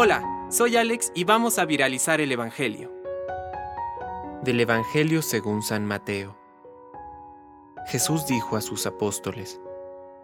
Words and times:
Hola, 0.00 0.22
soy 0.48 0.76
Alex 0.76 1.10
y 1.14 1.24
vamos 1.24 1.58
a 1.58 1.64
viralizar 1.64 2.20
el 2.20 2.30
Evangelio. 2.30 2.92
Del 4.42 4.60
Evangelio 4.60 5.22
según 5.22 5.60
San 5.60 5.84
Mateo. 5.86 6.38
Jesús 7.88 8.26
dijo 8.26 8.56
a 8.56 8.60
sus 8.60 8.86
apóstoles, 8.86 9.60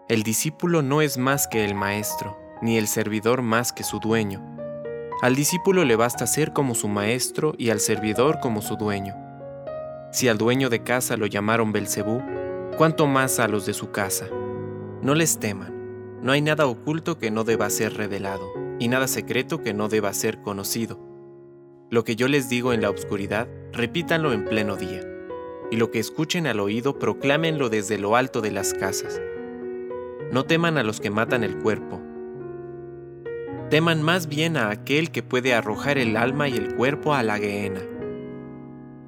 El 0.08 0.22
discípulo 0.22 0.82
no 0.82 1.02
es 1.02 1.18
más 1.18 1.48
que 1.48 1.64
el 1.64 1.74
maestro, 1.74 2.38
ni 2.62 2.78
el 2.78 2.86
servidor 2.86 3.42
más 3.42 3.72
que 3.72 3.82
su 3.82 3.98
dueño. 3.98 4.42
Al 5.22 5.34
discípulo 5.34 5.84
le 5.84 5.96
basta 5.96 6.26
ser 6.26 6.52
como 6.52 6.74
su 6.74 6.86
maestro 6.86 7.54
y 7.58 7.70
al 7.70 7.80
servidor 7.80 8.38
como 8.38 8.62
su 8.62 8.76
dueño. 8.76 9.16
Si 10.12 10.28
al 10.28 10.38
dueño 10.38 10.70
de 10.70 10.84
casa 10.84 11.16
lo 11.16 11.26
llamaron 11.26 11.72
Belcebú, 11.72 12.22
cuánto 12.76 13.08
más 13.08 13.40
a 13.40 13.48
los 13.48 13.66
de 13.66 13.74
su 13.74 13.90
casa. 13.90 14.26
No 15.02 15.16
les 15.16 15.40
teman, 15.40 16.20
no 16.22 16.30
hay 16.30 16.42
nada 16.42 16.66
oculto 16.66 17.18
que 17.18 17.30
no 17.30 17.42
deba 17.42 17.68
ser 17.70 17.94
revelado, 17.94 18.63
y 18.78 18.88
nada 18.88 19.06
secreto 19.06 19.62
que 19.62 19.74
no 19.74 19.88
deba 19.88 20.12
ser 20.12 20.40
conocido. 20.40 20.98
Lo 21.90 22.04
que 22.04 22.16
yo 22.16 22.28
les 22.28 22.48
digo 22.48 22.72
en 22.72 22.82
la 22.82 22.90
oscuridad, 22.90 23.48
repítanlo 23.72 24.32
en 24.32 24.44
pleno 24.44 24.76
día, 24.76 25.02
y 25.70 25.76
lo 25.76 25.90
que 25.90 25.98
escuchen 25.98 26.46
al 26.46 26.60
oído, 26.60 26.98
proclámenlo 26.98 27.68
desde 27.68 27.98
lo 27.98 28.16
alto 28.16 28.40
de 28.40 28.50
las 28.50 28.74
casas. 28.74 29.20
No 30.32 30.44
teman 30.44 30.78
a 30.78 30.82
los 30.82 31.00
que 31.00 31.10
matan 31.10 31.44
el 31.44 31.58
cuerpo, 31.58 32.00
teman 33.70 34.02
más 34.02 34.28
bien 34.28 34.56
a 34.56 34.70
aquel 34.70 35.10
que 35.10 35.22
puede 35.22 35.54
arrojar 35.54 35.98
el 35.98 36.16
alma 36.16 36.48
y 36.48 36.56
el 36.56 36.74
cuerpo 36.74 37.14
a 37.14 37.22
la 37.22 37.38
gehenna. 37.38 37.80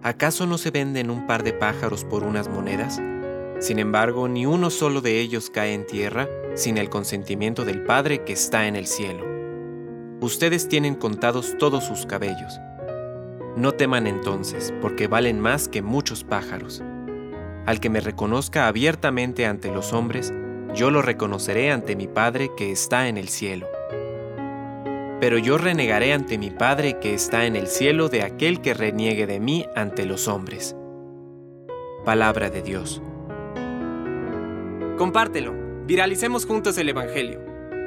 ¿Acaso 0.03 0.47
no 0.47 0.59
se 0.59 0.71
venden 0.71 1.11
un 1.11 1.27
par 1.27 1.43
de 1.43 1.53
pájaros 1.53 2.05
por 2.05 2.23
unas 2.23 2.49
monedas? 2.49 3.01
Sin 3.59 3.79
embargo, 3.79 4.29
ni 4.29 4.47
uno 4.47 4.71
solo 4.71 5.01
de 5.01 5.21
ellos 5.21 5.51
cae 5.51 5.73
en 5.73 5.87
tierra 5.87 6.29
sin 6.55 6.79
el 6.79 6.89
consentimiento 6.89 7.65
del 7.65 7.83
Padre 7.83 8.23
que 8.25 8.33
está 8.33 8.67
en 8.69 8.77
el 8.77 8.87
cielo. 8.87 9.36
Ustedes 10.21 10.67
tienen 10.67 10.95
contados 10.95 11.59
todos 11.59 11.85
sus 11.85 12.07
cabellos. 12.07 12.59
No 13.55 13.73
teman 13.73 14.07
entonces, 14.07 14.73
porque 14.81 15.09
valen 15.09 15.39
más 15.41 15.69
que 15.69 15.83
muchos 15.83 16.25
pájaros. 16.25 16.83
Al 17.67 17.81
que 17.81 17.91
me 17.91 18.01
reconozca 18.01 18.67
abiertamente 18.67 19.45
ante 19.45 19.71
los 19.71 19.93
hombres, 19.93 20.33
yo 20.75 20.91
lo 20.91 21.03
reconoceré 21.03 21.71
ante 21.71 21.97
mi 21.97 22.09
Padre 22.09 22.51
que 22.57 22.73
está 22.73 23.09
en 23.09 23.19
el 23.19 23.29
cielo. 23.29 23.67
Pero 25.21 25.37
yo 25.37 25.59
renegaré 25.59 26.15
ante 26.15 26.39
mi 26.39 26.51
Padre 26.51 26.99
que 26.99 27.13
está 27.13 27.45
en 27.45 27.55
el 27.55 27.67
cielo 27.67 28.09
de 28.09 28.23
aquel 28.23 28.63
que 28.63 28.73
reniegue 28.73 29.27
de 29.27 29.39
mí 29.39 29.67
ante 29.75 30.07
los 30.07 30.29
hombres. 30.29 30.75
Palabra 32.07 32.49
de 32.49 32.63
Dios. 32.63 33.03
Compártelo, 34.97 35.55
viralicemos 35.87 36.47
juntos 36.47 36.79
el 36.79 36.89
Evangelio. 36.89 37.56